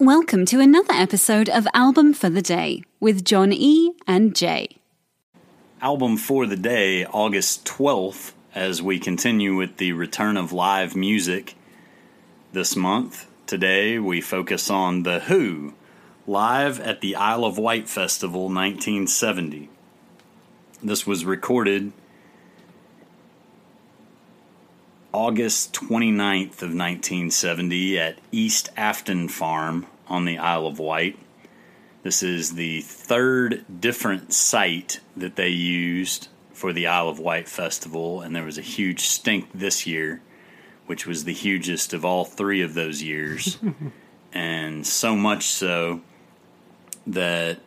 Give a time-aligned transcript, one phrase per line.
[0.00, 3.94] Welcome to another episode of Album for the Day with John E.
[4.06, 4.76] and Jay.
[5.82, 11.56] Album for the day, August 12th, as we continue with the return of live music
[12.52, 13.26] this month.
[13.48, 15.74] Today we focus on The Who,
[16.28, 19.68] live at the Isle of Wight Festival 1970.
[20.80, 21.92] This was recorded
[25.12, 31.18] August 29th of 1970 at East Afton Farm on the Isle of Wight.
[32.02, 38.20] This is the third different site that they used for the Isle of Wight festival,
[38.20, 40.20] and there was a huge stink this year,
[40.86, 43.58] which was the hugest of all three of those years,
[44.32, 46.02] and so much so
[47.06, 47.60] that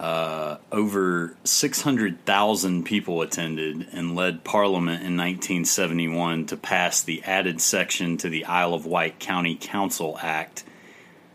[0.00, 8.16] uh, over 600,000 people attended and led Parliament in 1971 to pass the added section
[8.16, 10.60] to the Isle of Wight County Council Act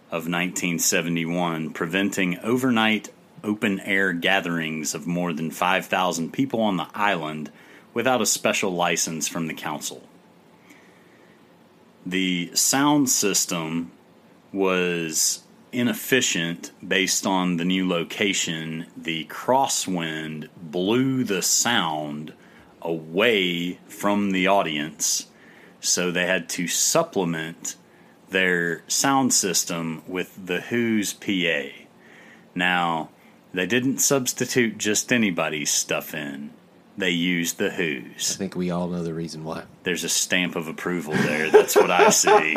[0.08, 3.12] of 1971, preventing overnight
[3.44, 7.52] open air gatherings of more than 5,000 people on the island
[7.94, 10.02] without a special license from the council.
[12.04, 13.92] The sound system
[14.52, 15.45] was
[15.76, 18.88] inefficient based on the new location.
[18.96, 22.34] The crosswind blew the sound
[22.82, 25.28] away from the audience,
[25.80, 27.76] so they had to supplement
[28.30, 31.70] their sound system with the Who's PA.
[32.54, 33.10] Now,
[33.54, 36.52] they didn't substitute just anybody's stuff in.
[36.98, 38.36] They used the Who's.
[38.36, 39.64] I think we all know the reason why.
[39.84, 41.50] There's a stamp of approval there.
[41.52, 42.54] That's what I see.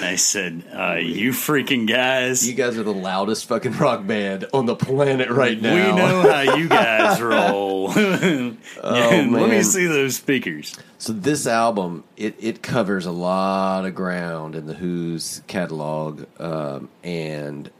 [0.00, 4.66] They said, uh, "You freaking guys, You guys are the loudest fucking rock band on
[4.66, 5.74] the planet right now.
[5.74, 7.88] we know how you guys roll."
[8.82, 10.76] Let me see those speakers.
[10.98, 16.88] So this album, it, it covers a lot of ground in the Who's catalog, um,
[17.04, 17.70] and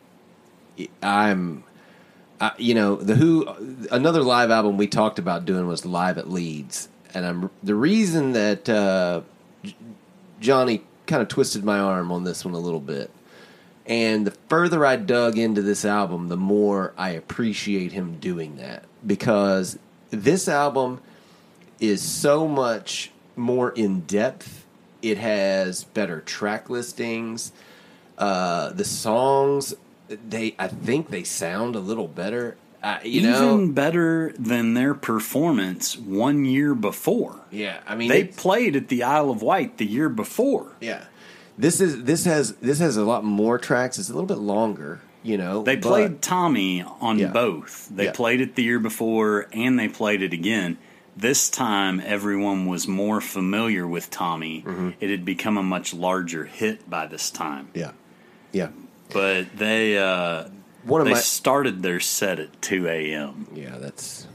[0.77, 1.65] it- I'm,
[2.59, 3.87] You know, the Who.
[3.91, 8.33] Another live album we talked about doing was live at Leeds, and I'm the reason
[8.33, 9.23] that uh,
[10.41, 13.11] Johnny kind of twisted my arm on this one a little bit.
[13.87, 18.85] And the further I dug into this album, the more I appreciate him doing that
[19.05, 19.79] because
[20.11, 21.01] this album
[21.81, 24.67] is so much more in depth.
[25.01, 27.53] It has better track listings.
[28.19, 29.75] Uh, the songs,
[30.09, 32.57] they I think they sound a little better.
[32.83, 37.41] Uh, you Even know, better than their performance one year before.
[37.51, 37.81] yeah.
[37.89, 40.73] I mean, They played at the Isle of Wight the year before.
[40.81, 41.05] yeah.
[41.59, 43.99] This is this has this has a lot more tracks.
[43.99, 45.01] It's a little bit longer.
[45.25, 47.33] You know, They but- played Tommy on Yeah.
[47.33, 47.89] both.
[47.93, 48.13] They Yeah.
[48.13, 50.79] played it the year before and they played it again.
[51.17, 54.63] This time, everyone was more familiar with Tommy.
[54.65, 54.91] Mm-hmm.
[55.01, 57.67] It had become a much larger hit by this time.
[57.75, 57.91] Yeah,
[58.53, 58.69] yeah.
[59.13, 60.49] But they uh,
[60.85, 63.49] One of they my started their set at 2 a.m.
[63.55, 64.27] Yeah, that's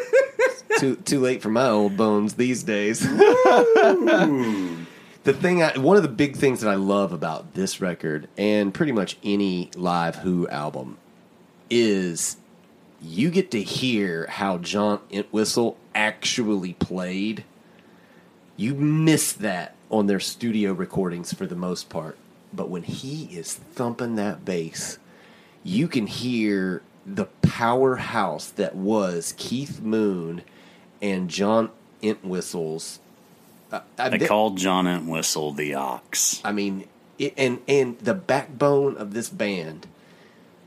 [0.78, 3.00] too too late for my old bones these days.
[3.00, 4.86] the
[5.24, 8.92] thing, I, one of the big things that I love about this record and pretty
[8.92, 10.98] much any live Who album
[11.70, 12.36] is
[13.00, 17.44] you get to hear how John Entwistle actually played.
[18.56, 22.16] You miss that on their studio recordings for the most part,
[22.52, 24.98] but when he is thumping that bass
[25.64, 30.42] you can hear the powerhouse that was Keith Moon
[31.00, 31.70] and John
[32.02, 32.98] Entwistle's.
[33.70, 36.40] Uh, uh, They they- called John Entwistle the Ox.
[36.44, 36.86] I mean,
[37.18, 39.86] it, and and the backbone of this band.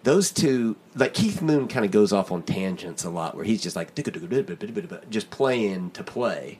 [0.04, 3.62] Those two, like Keith Moon, kind of goes off on tangents a lot, where he's
[3.64, 3.96] just like
[5.10, 6.60] just playing to play,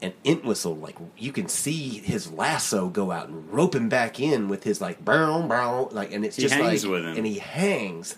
[0.00, 4.48] and Entwistle, like you can see his lasso go out and rope him back in
[4.48, 7.16] with his like brown brown, like, and it's He just like, with him.
[7.16, 8.16] and he hangs,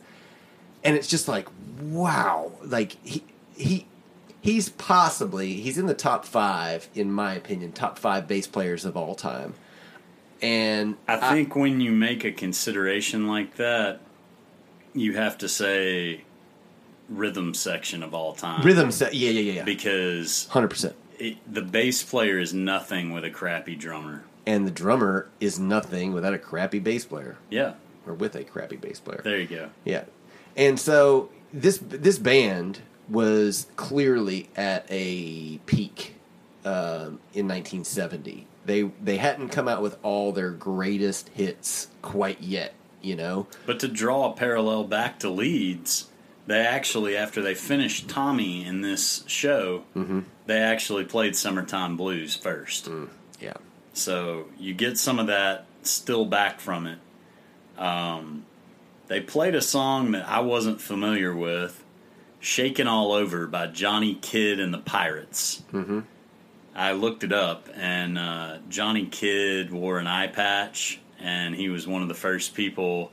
[0.85, 1.49] and it's just like
[1.81, 3.25] wow, like he
[3.57, 3.87] he
[4.43, 8.97] he's possibly he's in the top five in my opinion, top five bass players of
[8.97, 9.55] all time.
[10.43, 14.01] And I think when you make a consideration like that,
[14.95, 16.23] you have to say
[17.11, 18.63] rhythm section of all time.
[18.65, 20.95] rhythm set, yeah, yeah, yeah, yeah, Because hundred percent.
[21.21, 24.25] It, the bass player is nothing with a crappy drummer.
[24.47, 27.75] And the drummer is nothing without a crappy bass player, Yeah,
[28.07, 29.21] or with a crappy bass player.
[29.23, 29.69] there you go.
[29.85, 30.05] Yeah,
[30.57, 36.15] and so this this band was clearly at a peak
[36.65, 38.47] um, in 1970.
[38.65, 43.47] They they hadn't come out with all their greatest hits quite yet, you know.
[43.67, 46.09] But to draw a parallel back to Leeds,
[46.51, 50.21] they actually, after they finished Tommy in this show, Mm-hmm.
[50.47, 52.89] they actually played Summertime Blues first.
[53.41, 53.55] Yeah,
[53.93, 56.99] So you get some of that still back from it.
[57.79, 58.45] um,
[59.09, 61.83] they played a song that I wasn't familiar with,
[62.39, 65.63] "Shakin' All Over" by Johnny Kidd and the Pirates.
[65.73, 66.01] Mm-hmm.
[66.77, 71.89] I looked it up, and uh, Johnny Kidd wore an eye patch, and he was
[71.89, 73.11] one of the first people.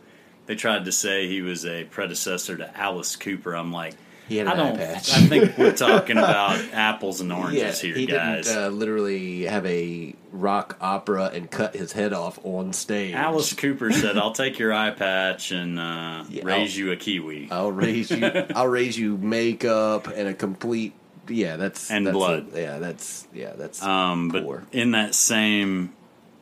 [0.48, 3.54] They tried to say he was a predecessor to Alice Cooper.
[3.54, 3.94] I'm like,
[4.28, 4.78] He had I an eye don't.
[4.78, 5.12] patch.
[5.14, 8.46] I think we're talking about apples and oranges here, he guys.
[8.48, 13.14] didn't uh, literally have a rock opera and cut his head off on stage.
[13.14, 16.96] Alice Cooper said, "I'll take your eye patch and uh, Yeah, raise I'll- you a
[16.96, 18.26] kiwi." I'll raise you.
[18.56, 20.94] I'll raise you makeup and a complete.
[21.30, 22.48] Yeah, that's And that's blood.
[22.54, 25.92] a- yeah, that's yeah, that's Um, but in that same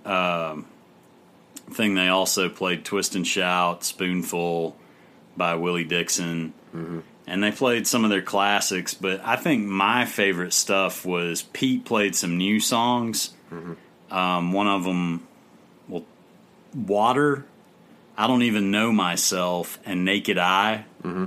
[0.06, 0.68] um,
[1.71, 4.75] thing, they also played "Twist and Shout," "Spoonful"
[5.38, 7.00] by Willie Dixon, Mm-hmm.
[7.27, 8.94] and they played some of their classics.
[8.94, 13.33] But I think my favorite stuff was Pete played some new songs.
[13.51, 14.13] Mm-hmm.
[14.13, 15.25] Um, one of them,
[15.88, 16.03] well,
[16.73, 17.45] "Water."
[18.17, 21.25] I don't even know myself, and "Naked Eye." Mm-hmm.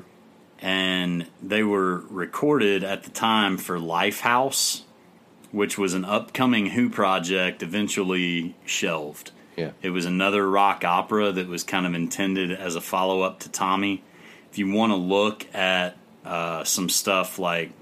[0.60, 4.82] and they were recorded at the time for Lifehouse,
[5.52, 9.30] which was an upcoming Who project, eventually shelved.
[9.58, 9.70] Yeah.
[9.82, 13.48] It was another rock opera that was kind of intended as a follow up to
[13.50, 14.02] Tommy.
[14.50, 17.72] If you want to look at uh, some stuff like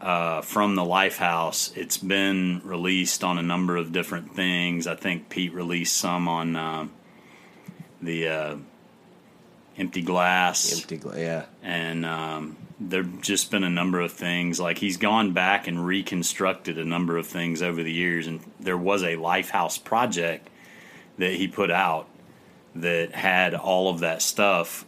[0.00, 4.86] uh, from the Lifehouse, it's been released on a number of different things.
[4.86, 6.88] I think Pete released some on uh,
[8.00, 8.56] the uh,
[9.76, 10.96] Empty Glass empty.
[10.96, 14.58] gla- Yeah, and um, there've just been a number of things.
[14.60, 18.78] Like he's gone back and reconstructed a number of things over the years, and there
[18.78, 20.48] was a Lifehouse project
[21.20, 22.06] that he put out
[22.74, 24.84] that had all of that stuff.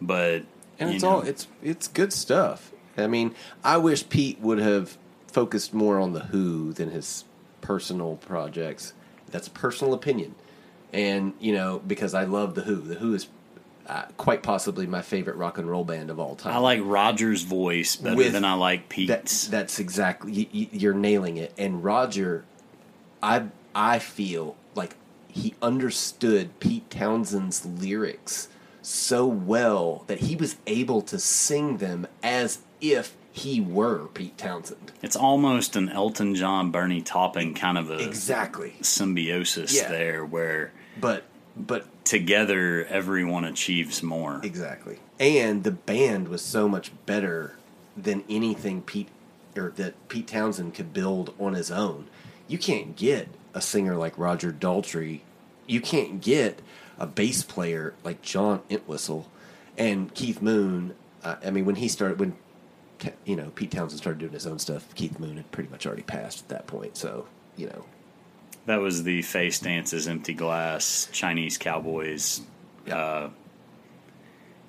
[0.00, 0.42] But
[0.78, 2.70] and it's know, all it's it's good stuff.
[2.96, 3.34] I mean,
[3.64, 4.96] I wish Pete would have
[5.28, 7.24] focused more on the Who than his
[7.60, 8.92] personal projects.
[9.30, 10.34] That's personal opinion,
[10.92, 12.76] and you know because I love the Who.
[12.76, 13.28] The Who is
[13.88, 16.54] uh, quite possibly my favorite rock and roll band of all time.
[16.54, 19.48] I like Roger's voice better With than I like That, Pete's.
[19.48, 21.52] that's exactly you, you- you're nailing it.
[21.58, 22.44] And Roger,
[23.22, 23.44] I
[23.74, 24.94] I feel like
[25.38, 28.48] he understood Pete Townshend's lyrics
[28.82, 34.92] so well that he was able to sing them as if he were Pete Townshend.
[35.02, 38.74] it's almost an Elton John, Bernie Taupin kind of a Exactly.
[38.80, 39.88] symbiosis Yeah.
[39.90, 41.24] there, where But
[41.56, 44.40] but together everyone achieves more.
[44.42, 44.98] Exactly.
[45.20, 47.56] And the band was so much better
[47.96, 49.08] than anything Pete
[49.56, 52.06] or that Pete Townshend could build on his own.
[52.46, 55.20] You can't get a singer like Roger Daltrey.
[55.68, 56.60] You can't get
[56.98, 59.30] a bass player like John Entwistle
[59.76, 60.96] and Keith Moon.
[61.22, 62.36] Uh, I mean, when he started, when
[63.24, 66.02] you know Pete Townshend started doing his own stuff, Keith Moon had pretty much already
[66.02, 66.96] passed at that point.
[66.96, 67.26] So
[67.56, 67.84] you know,
[68.66, 72.40] That was the face dances, empty glass, Chinese cowboys.
[72.86, 72.96] Yeah.
[72.96, 73.30] Uh,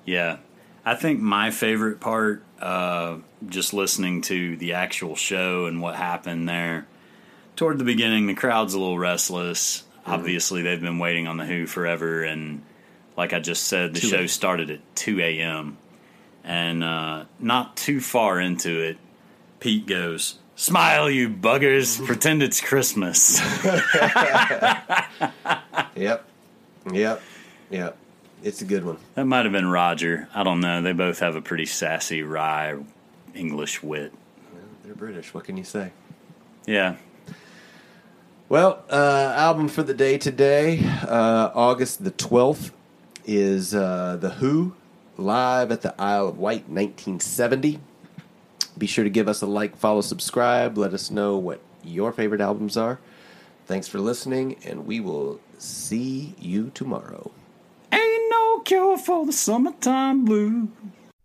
[0.04, 0.38] yeah,
[0.84, 3.16] I think my favorite part, uh,
[3.48, 6.86] just listening to the actual show and what happened there.
[7.56, 9.84] Toward the beginning, the crowd's a little restless.
[10.06, 12.62] Obviously, they've been waiting on the Who forever, and
[13.16, 15.76] like I just said, the 2 show started at two a.m.
[16.42, 18.96] And uh, not too far into it,
[19.60, 22.04] Pete goes, "Smile, you buggers!
[22.06, 23.38] Pretend it's Christmas."
[25.94, 26.24] yep,
[26.90, 27.22] yep,
[27.70, 27.96] yep.
[28.42, 28.96] It's a good one.
[29.14, 30.28] That might have been Roger.
[30.34, 30.80] I don't know.
[30.80, 32.74] They both have a pretty sassy, wry
[33.34, 34.14] English wit.
[34.82, 35.34] They're British.
[35.34, 35.92] What can you say?
[36.66, 36.96] Yeah.
[38.50, 42.72] Well, uh, album for the day today, uh, August the 12th,
[43.24, 44.74] is uh, The Who
[45.16, 47.78] live at the Isle of Wight 1970.
[48.76, 50.76] Be sure to give us a like, follow, subscribe.
[50.76, 52.98] Let us know what your favorite albums are.
[53.66, 57.30] Thanks for listening, and we will see you tomorrow.
[57.92, 60.68] Ain't no cure for the summertime blues.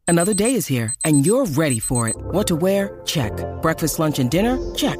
[0.08, 2.15] Another day is here, and you're ready for it.
[2.17, 3.01] What to wear?
[3.03, 3.34] Check.
[3.63, 4.60] Breakfast, lunch, and dinner?
[4.75, 5.00] Check.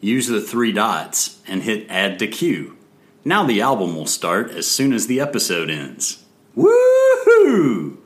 [0.00, 2.76] use the three dots, and hit add to queue.
[3.24, 6.24] Now the album will start as soon as the episode ends.
[6.56, 7.97] Woohoo!